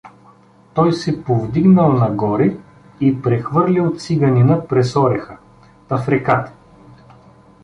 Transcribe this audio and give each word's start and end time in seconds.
Той 0.73 0.93
се 0.93 1.23
повдигнал 1.23 1.93
нагоре 1.93 2.57
и 3.01 3.21
прехвърлил 3.21 3.95
циганина 3.95 4.67
през 4.67 4.95
ореха, 4.95 5.37
та 5.87 5.97
в 5.97 6.07
реката. 6.09 6.51